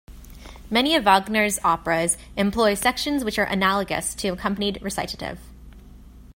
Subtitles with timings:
[0.71, 5.37] Many of Wagner's operas employ sections which are analogous to accompanied recitative.